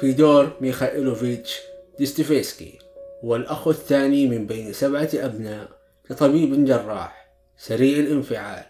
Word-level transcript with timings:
فيدور 0.00 0.56
ميخائيلوفيتش 0.60 1.60
ديستيفيسكي 1.98 2.78
هو 3.24 3.36
الأخ 3.36 3.68
الثاني 3.68 4.28
من 4.28 4.46
بين 4.46 4.72
سبعة 4.72 5.10
أبناء 5.14 5.68
لطبيب 6.10 6.64
جراح 6.64 7.28
سريع 7.56 7.98
الانفعال 7.98 8.64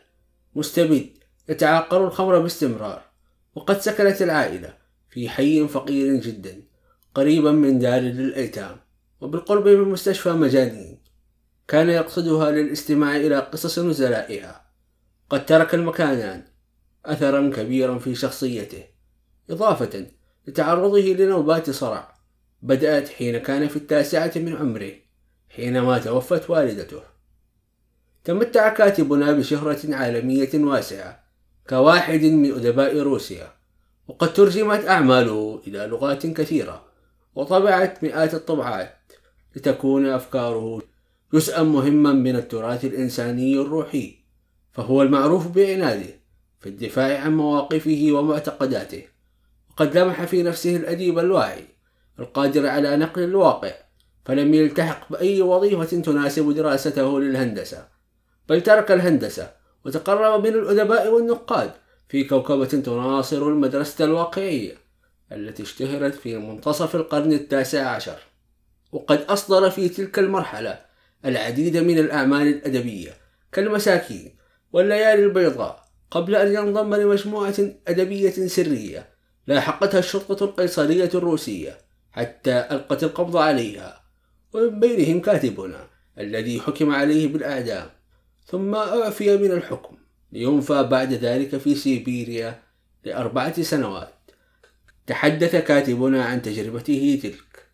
مستبد 0.55 1.09
يتعاقر 1.49 2.05
الخمر 2.07 2.39
باستمرار 2.39 3.03
وقد 3.55 3.81
سكنت 3.81 4.23
العائلة 4.23 4.75
في 5.11 5.29
حي 5.29 5.69
فقير 5.69 6.17
جدا 6.17 6.63
قريبا 7.15 7.53
من 7.53 7.79
دار 7.79 8.01
للأيتام 8.01 8.77
وبالقرب 9.21 9.69
من 9.69 9.89
مستشفى 9.89 10.33
مجانين. 10.33 11.03
كان 11.69 11.91
يقصدها 11.91 12.51
للاستماع 12.51 13.17
إلى 13.17 13.39
قصص 13.39 13.79
نزلائها 13.79 14.67
قد 15.31 15.47
ترك 15.47 15.75
المكانان 15.75 16.45
أثرا 17.05 17.51
كبيرا 17.51 17.99
في 17.99 18.15
شخصيته 18.15 18.85
إضافة 19.51 20.07
لتعرضه 20.47 21.01
لنوبات 21.01 21.71
صرع. 21.71 22.15
بدأت 22.63 23.09
حين 23.09 23.39
كان 23.39 23.69
في 23.69 23.77
التاسعة 23.77 24.33
من 24.37 24.57
عمره 24.57 24.93
حينما 25.49 25.99
توفت 25.99 26.51
والدته. 26.51 27.03
تمتع 28.25 28.69
كاتبنا 28.69 29.33
بشهرة 29.33 29.95
عالمية 29.95 30.51
واسعة 30.55 31.25
كواحد 31.69 32.25
من 32.25 32.53
أدباء 32.53 32.99
روسيا. 32.99 33.53
وقد 34.09 34.33
ترجمت 34.33 34.85
أعماله 34.85 35.63
إلى 35.67 35.79
لغات 35.79 36.27
كثيرة 36.27 36.85
وطبعت 37.35 38.05
مئات 38.05 38.35
الطبعات 38.35 39.13
لتكون 39.57 40.07
أفكاره 40.07 40.83
جزءا 41.35 41.63
مهما 41.63 42.13
من 42.13 42.37
التراث 42.37 42.85
الإنساني 42.85 43.61
الروحي. 43.61 44.19
فهو 44.73 45.03
المعروف 45.03 45.49
بعناده 45.49 46.21
في 46.61 46.69
الدفاع 46.69 47.21
عن 47.21 47.37
مواقفه 47.37 48.09
ومعتقداته. 48.11 49.16
وقد 49.77 49.99
لمح 49.99 50.25
في 50.25 50.43
نفسه 50.43 50.77
الأديب 50.77 51.19
الواعي 51.19 51.65
القادر 52.19 52.67
على 52.67 52.97
نقل 52.97 53.23
الواقع 53.23 53.73
فلم 54.25 54.55
يلتحق 54.55 55.13
بأي 55.13 55.43
وظيفة 55.43 56.01
تناسب 56.01 56.51
دراسته 56.51 57.21
للهندسة 57.21 57.89
بل 58.49 58.61
ترك 58.61 58.93
الهندسة 58.93 59.53
وتقرب 59.85 60.47
من 60.47 60.55
الأدباء 60.55 61.13
والنقاد 61.13 61.71
في 62.09 62.25
كوكبة 62.25 62.67
تناصر 62.67 63.49
المدرسة 63.49 64.05
الواقعية 64.05 64.75
التي 65.33 65.63
اشتهرت 65.63 66.15
في 66.15 66.37
منتصف 66.37 66.97
القرن 66.97 67.33
التاسع 67.33 67.89
عشر. 67.89 68.19
وقد 68.93 69.23
أصدر 69.29 69.71
في 69.71 69.89
تلك 69.89 70.19
المرحلة 70.19 70.81
العديد 71.25 71.77
من 71.77 71.99
الأعمال 71.99 72.47
الأدبية 72.47 73.11
كالمساكين 73.53 74.37
والليالي 74.73 75.25
البيضاء 75.25 75.85
قبل 76.11 76.35
أن 76.35 76.55
ينضم 76.55 76.95
لمجموعة 76.95 77.55
أدبية 77.89 78.31
سرية 78.31 79.16
لاحقتها 79.47 79.99
الشرطة 79.99 80.45
القيصرية 80.45 81.11
الروسية 81.15 81.79
حتى 82.13 82.67
ألقت 82.71 83.05
القبض 83.05 83.37
عليها 83.37 84.03
ومن 84.53 84.81
بينهم 84.81 85.21
كاتبنا 85.21 85.87
الذي 86.19 86.61
حكم 86.61 86.91
عليه 86.91 87.29
بالإعدام. 87.29 87.91
ثم 88.47 88.75
أعفي 88.75 89.37
من 89.37 89.51
الحكم 89.51 89.97
لينفى 90.33 90.83
بعد 90.83 91.13
ذلك 91.13 91.57
في 91.57 91.75
سيبيريا 91.75 92.63
لأربعة 93.05 93.63
سنوات. 93.63 94.15
تحدث 95.07 95.57
كاتبنا 95.57 96.25
عن 96.25 96.43
تجربته 96.43 97.21
تلك 97.23 97.67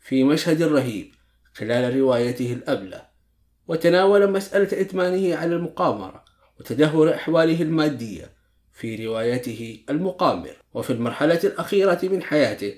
في 0.00 0.24
مشهد 0.24 0.62
رهيب 0.62 1.14
خلال 1.54 1.96
روايته 1.96 2.52
الأبلة 2.52 3.08
وتناول 3.68 4.30
مسألة 4.32 4.80
إدمانه 4.80 5.36
على 5.36 5.54
المقامرة 5.54 6.24
وتدهور 6.60 7.14
أحواله 7.14 7.62
المادية. 7.62 8.37
في 8.78 9.06
روايته 9.06 9.80
المقامر. 9.90 10.56
وفي 10.74 10.92
المرحلة 10.92 11.40
الأخيرة 11.44 11.98
من 12.02 12.22
حياته 12.22 12.74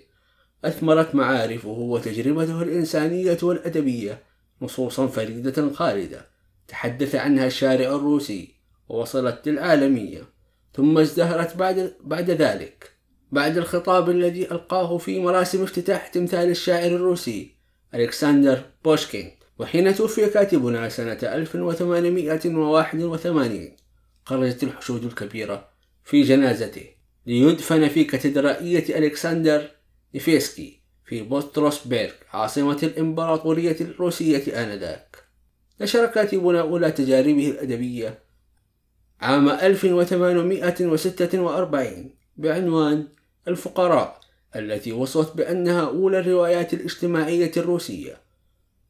أثمرت 0.65 1.15
معارفه 1.15 1.69
وتجربته 1.69 2.62
الإنسانية 2.62 3.38
والأدبية 3.43 4.22
نصوصا 4.62 5.06
فريدة 5.06 5.72
خالدة. 5.72 6.27
تحدث 6.69 7.15
عنها 7.15 7.47
الشارع 7.47 7.97
الروسي 7.97 8.55
ووصلت 8.89 9.49
للعالمية 9.49 10.22
ثم 10.75 10.99
ازدهرت 10.99 11.56
بعد, 11.56 11.94
بعد 12.00 12.31
ذلك. 12.31 12.91
بعد 13.33 13.56
الخطاب 13.56 14.10
الذي 14.10 14.50
ألقاه 14.50 14.99
في 14.99 15.21
مراسم 15.21 15.62
افتتاح 15.62 16.06
تمثال 16.06 16.50
الشاعر 16.50 16.91
الروسي 16.91 17.55
ألكسندر 17.94 18.62
بوشكين 18.84 19.31
وحين 19.59 19.94
توفي 19.94 20.27
كاتبنا 20.27 20.89
سنة 20.89 21.19
1881 21.22 23.77
خرجت 24.25 24.62
الحشود 24.62 25.05
الكبيرة 25.05 25.69
في 26.10 26.22
جنازته 26.22 26.87
ليدفن 27.26 27.88
في 27.88 28.04
كاتدرائية 28.04 28.98
ألكسندر 28.98 29.71
نيفسكي 30.15 30.81
في 31.04 31.22
بطرسبيرغ 31.22 32.12
عاصمة 32.32 32.78
الإمبراطورية 32.82 33.76
الروسية 33.81 34.62
آنذاك. 34.62 35.16
نشر 35.81 36.06
كاتبنا 36.06 36.60
أولى 36.60 36.91
تجاربه 36.91 37.50
الأدبية 37.50 38.19
عام 39.21 39.48
1846 39.48 42.10
بعنوان 42.37 43.09
الفقراء 43.48 44.21
التي 44.56 44.92
وصفت 44.92 45.37
بأنها 45.37 45.87
أولى 45.87 46.19
الروايات 46.19 46.75
الاجتماعية 46.75 47.53
الروسية. 47.56 48.21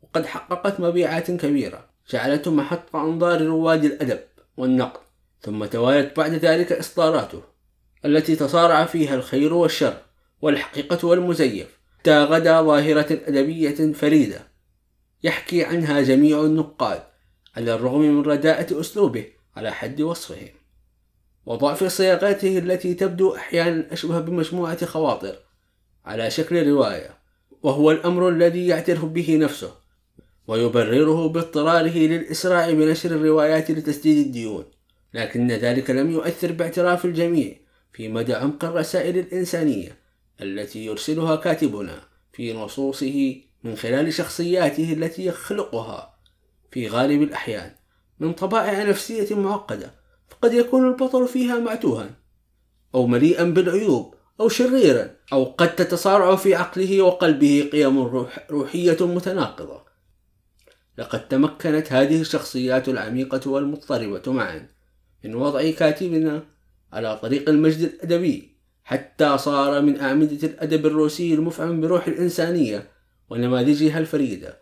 وقد 0.02 0.26
حققت 0.26 0.81
مبيعات 0.81 1.31
كبيرة 1.31 1.84
جعلته 2.10 2.50
محط 2.50 2.97
أنظار 2.97 3.42
رواد 3.42 3.84
الأدب 3.84 4.20
والنقد 4.56 5.09
ثم 5.40 5.64
توالت 5.64 6.16
بعد 6.16 6.32
ذلك 6.32 6.72
إصداراته 6.72 7.42
التي 8.04 8.36
تصارع 8.36 8.84
فيها 8.84 9.14
الخير 9.14 9.54
والشر 9.54 9.96
والحقيقة 10.42 11.08
والمزيف 11.08 11.80
حتى 11.98 12.24
غدا 12.24 12.62
ظاهرة 12.62 13.06
أدبية 13.10 13.92
فريدة 13.92 14.46
يحكي 15.22 15.64
عنها 15.64 16.00
جميع 16.00 16.40
النقاد 16.40 17.02
على 17.56 17.74
الرغم 17.74 18.00
من 18.00 18.22
رداءة 18.22 18.80
أسلوبه 18.80 19.26
على 19.56 19.72
حد 19.72 20.00
وصفهم. 20.00 20.48
وضعف 21.46 21.84
صياغته 21.84 22.58
التي 22.58 22.94
تبدو 22.94 23.34
أحيانا 23.36 23.92
أشبه 23.92 24.20
بمجموعة 24.20 24.86
خواطر 24.86 25.36
على 26.04 26.30
شكل 26.30 26.66
رواية 26.68 27.18
وهو 27.62 27.90
الأمر 27.90 28.28
الذي 28.28 28.66
يعترف 28.66 29.04
به 29.04 29.36
نفسه 29.36 29.74
ويبرره 30.46 31.28
باضطراره 31.28 31.98
للإسراع 31.98 32.70
بنشر 32.70 33.10
الروايات 33.10 33.70
لتسديد 33.70 34.26
الديون. 34.26 34.64
لكن 35.15 35.48
ذلك 35.48 35.91
لم 35.91 36.10
يؤثر 36.10 36.53
باعتراف 36.53 37.04
الجميع 37.04 37.56
في 37.93 38.09
مدى 38.09 38.34
عمق 38.34 38.65
الرسائل 38.65 39.19
الإنسانية 39.19 39.98
التي 40.43 40.87
يرسلها 40.87 41.37
كاتبنا 41.37 42.03
في 42.32 42.53
نصوصه 42.53 43.43
من 43.65 43.76
خلال 43.76 44.12
شخصياته 44.12 44.93
التي 44.93 45.26
يخلقها. 45.26 46.20
في 46.70 46.88
غالب 46.88 47.22
الأحيان 47.22 47.75
من 48.20 48.32
طبائع 48.32 48.82
نفسية 48.82 49.34
معقدة 49.34 49.94
فقد 50.28 50.54
يكون 50.54 50.88
البطل 50.88 51.28
فيها 51.28 51.59
معتوها 51.59 52.10
أو 52.94 53.06
مليئا 53.06 53.44
بالعيوب 53.44 54.15
أو 54.41 54.49
شريرا 54.49 55.10
أو 55.32 55.44
قد 55.44 55.76
تتصارع 55.76 56.37
في 56.37 56.54
عقله 56.54 57.03
وقلبه 57.03 57.69
قيم 57.72 57.99
روح 57.99 58.47
روحية 58.50 58.97
متناقضة. 59.00 59.84
لقد 60.99 61.28
تمكنت 61.28 61.93
هذه 61.93 62.20
الشخصيات 62.20 62.88
العميقة 62.88 63.50
والمضطربة 63.50 64.32
معا 64.32 64.69
من 65.25 65.34
وضع 65.34 65.70
كاتبنا 65.70 66.42
على 66.92 67.16
طريق 67.16 67.48
المجد 67.48 67.81
الأدبي 67.81 68.56
حتى 68.84 69.38
صار 69.38 69.82
من 69.82 70.00
أعمدة 70.00 70.49
الأدب 70.49 70.87
الروسي 70.87 71.34
المفعم 71.34 71.81
بروح 71.81 72.06
الإنسانية 72.06 72.88
ونماذجها 73.31 73.99
الفريدة. 73.99 74.58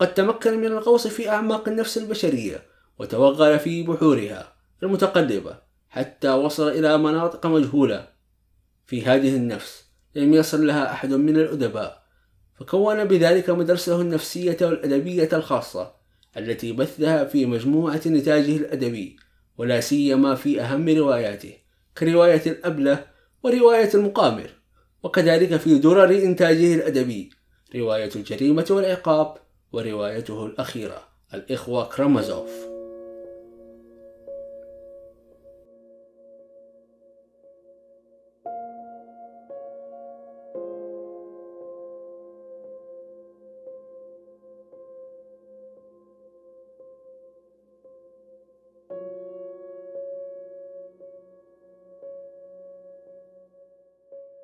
قد 0.00 0.14
تمكن 0.14 0.58
من 0.58 0.66
الغوص 0.66 1.06
في 1.06 1.28
أعماق 1.28 1.68
النفس 1.68 1.98
البشرية 1.98 2.62
وتوغل 2.98 3.58
في 3.58 3.82
بحورها 3.82 4.52
المتقلبة 4.82 5.58
حتى 5.88 6.30
وصل 6.30 6.68
إلى 6.68 6.98
مناطق 6.98 7.46
مجهولة 7.46 8.08
في 8.86 9.04
هذه 9.04 9.36
النفس 9.36 9.84
لم 10.14 10.34
يصل 10.34 10.66
لها 10.66 10.92
أحد 10.92 11.12
من 11.12 11.36
الأدباء. 11.36 12.08
فكون 12.60 13.04
بذلك 13.04 13.50
مدرسته 13.50 14.00
النفسية 14.00 14.56
والأدبية 14.60 15.28
الخاصة 15.32 15.94
التي 16.36 16.72
بثها 16.72 17.24
في 17.24 17.46
مجموعة 17.46 18.00
نتاجه 18.06 18.56
الأدبي 18.56 19.16
ولا 19.58 19.80
سيما 19.80 20.34
في 20.34 20.60
أهم 20.60 20.88
رواياته 20.88 21.52
كرواية 21.98 22.42
الأبلة 22.46 23.06
ورواية 23.42 23.90
المقامر 23.94 24.50
وكذلك 25.02 25.56
في 25.56 25.78
درر 25.78 26.10
إنتاجه 26.10 26.74
الأدبي 26.74 27.30
رواية 27.74 28.10
الجريمة 28.16 28.66
والعقاب 28.70 29.34
وروايته 29.72 30.46
الأخيرة 30.46 31.08
الإخوة 31.34 31.84
كرامازوف. 31.84 32.77